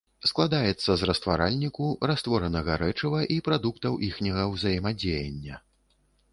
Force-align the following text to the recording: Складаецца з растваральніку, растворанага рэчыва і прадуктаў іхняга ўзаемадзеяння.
Складаецца 0.29 0.95
з 1.01 1.09
растваральніку, 1.09 1.89
растворанага 2.13 2.79
рэчыва 2.85 3.19
і 3.37 3.39
прадуктаў 3.51 4.01
іхняга 4.11 4.49
ўзаемадзеяння. 4.57 5.65